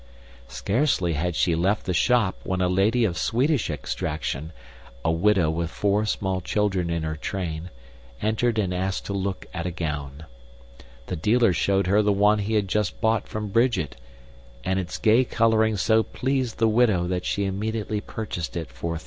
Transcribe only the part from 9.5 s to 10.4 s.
at a gown.